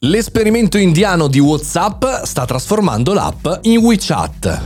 [0.00, 4.60] L'esperimento indiano di WhatsApp sta trasformando l'app in WeChat.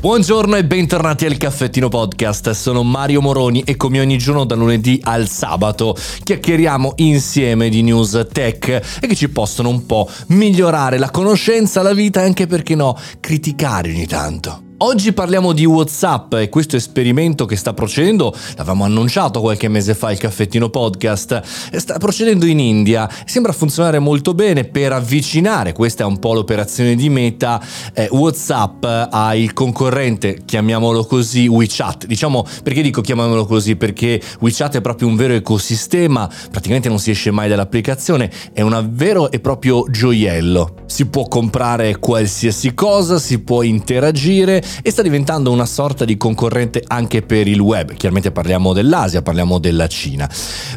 [0.00, 4.98] Buongiorno e bentornati al Caffettino Podcast, sono Mario Moroni e come ogni giorno da lunedì
[5.02, 8.68] al sabato chiacchieriamo insieme di news tech
[9.02, 12.98] e che ci possono un po' migliorare la conoscenza, la vita e anche perché no,
[13.20, 14.63] criticare ogni tanto.
[14.86, 20.12] Oggi parliamo di WhatsApp e questo esperimento che sta procedendo, l'avevamo annunciato qualche mese fa
[20.12, 21.40] il caffettino podcast,
[21.74, 26.96] sta procedendo in India, sembra funzionare molto bene per avvicinare, questa è un po' l'operazione
[26.96, 27.62] di Meta,
[27.94, 32.04] eh, WhatsApp al concorrente, chiamiamolo così, WeChat.
[32.04, 33.76] Diciamo, perché dico chiamiamolo così?
[33.76, 38.86] Perché WeChat è proprio un vero ecosistema, praticamente non si esce mai dall'applicazione, è un
[38.92, 40.82] vero e proprio gioiello.
[40.84, 46.82] Si può comprare qualsiasi cosa, si può interagire e sta diventando una sorta di concorrente
[46.86, 47.94] anche per il web.
[47.94, 50.28] Chiaramente parliamo dell'Asia, parliamo della Cina.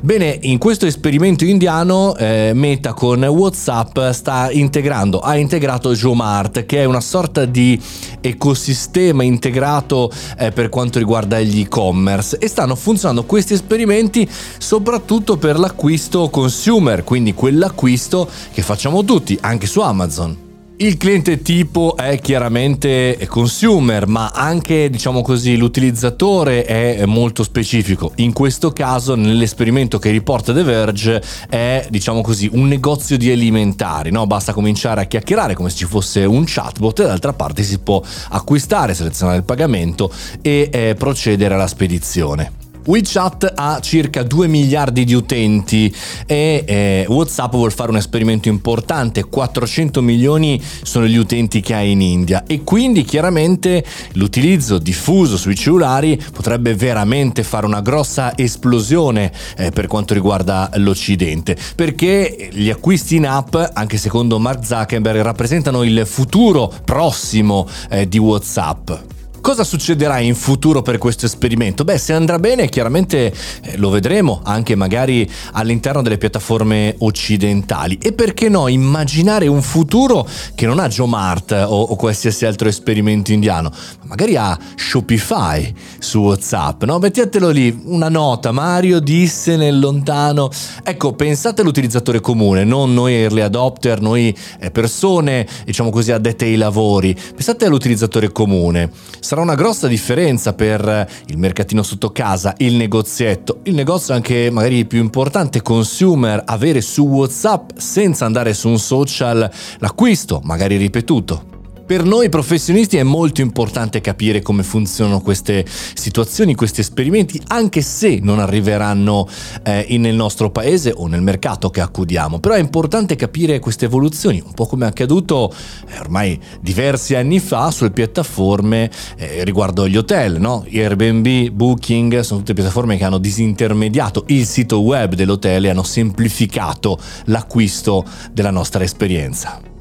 [0.01, 6.81] Bene, in questo esperimento indiano eh, Meta con WhatsApp sta integrando, ha integrato Jomart, che
[6.81, 7.79] è una sorta di
[8.21, 14.27] ecosistema integrato eh, per quanto riguarda gli e-commerce e stanno funzionando questi esperimenti
[14.57, 20.46] soprattutto per l'acquisto consumer, quindi quell'acquisto che facciamo tutti anche su Amazon.
[20.79, 28.11] Il cliente tipo è chiaramente consumer, ma anche, diciamo così, l'utilizzatore è molto specifico.
[28.17, 34.11] In questo caso, nell'esperimento che riporta The Verge, è, diciamo così, un negozio di alimentari,
[34.11, 34.27] no?
[34.27, 37.99] Basta cominciare a chiacchierare come se ci fosse un chatbot e d'altra parte si può
[38.29, 40.11] acquistare, selezionare il pagamento
[40.43, 42.65] e eh, procedere alla spedizione.
[42.87, 45.93] WeChat ha circa 2 miliardi di utenti
[46.25, 51.81] e eh, WhatsApp vuole fare un esperimento importante, 400 milioni sono gli utenti che ha
[51.81, 52.45] in India.
[52.47, 59.87] E quindi chiaramente l'utilizzo diffuso sui cellulari potrebbe veramente fare una grossa esplosione eh, per
[59.87, 66.73] quanto riguarda l'Occidente, perché gli acquisti in app, anche secondo Mark Zuckerberg, rappresentano il futuro
[66.85, 69.16] prossimo eh, di WhatsApp.
[69.47, 71.85] Cosa succederà in futuro per questo esperimento?
[71.85, 77.97] Beh, se andrà bene, chiaramente eh, lo vedremo anche magari all'interno delle piattaforme occidentali.
[78.01, 83.31] E perché no, immaginare un futuro che non ha Jomart o, o qualsiasi altro esperimento
[83.31, 83.69] indiano,
[84.01, 86.99] ma magari ha Shopify su WhatsApp, no?
[86.99, 90.49] Mettetelo lì, una nota, Mario disse nel lontano.
[90.83, 96.57] Ecco, pensate all'utilizzatore comune, non noi early adopter, noi eh, persone, diciamo così, addette ai
[96.57, 97.15] lavori.
[97.15, 98.91] Pensate all'utilizzatore comune.
[99.21, 104.49] Sarà sarà una grossa differenza per il mercatino sotto casa, il negozietto, il negozio anche
[104.49, 111.56] magari più importante, consumer, avere su WhatsApp senza andare su un social l'acquisto, magari ripetuto.
[111.87, 118.19] Per noi professionisti è molto importante capire come funzionano queste situazioni, questi esperimenti, anche se
[118.21, 119.25] non arriveranno
[119.63, 122.41] eh, nel nostro paese o nel mercato che accudiamo.
[122.41, 125.49] Però è importante capire queste evoluzioni, un po' come è accaduto
[125.87, 130.65] eh, ormai diversi anni fa sulle piattaforme eh, riguardo agli hotel, no?
[130.69, 136.99] Airbnb, Booking, sono tutte piattaforme che hanno disintermediato il sito web dell'hotel e hanno semplificato
[137.27, 139.75] l'acquisto della nostra esperienza.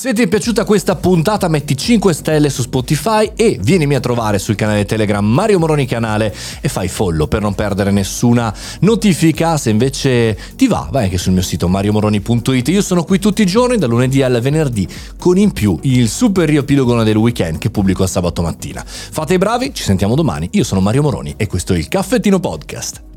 [0.00, 4.38] Se ti è piaciuta questa puntata metti 5 stelle su Spotify e vienimi a trovare
[4.38, 8.50] sul canale Telegram Mario Moroni Canale e fai follow per non perdere nessuna
[8.80, 9.58] notifica.
[9.58, 12.68] Se invece ti va, vai anche sul mio sito mariomoroni.it.
[12.68, 16.48] Io sono qui tutti i giorni, dal lunedì al venerdì, con in più il super
[16.48, 18.82] riepilogo del weekend che pubblico al sabato mattina.
[18.86, 20.48] Fate i bravi, ci sentiamo domani.
[20.52, 23.09] Io sono Mario Moroni e questo è il Caffettino Podcast.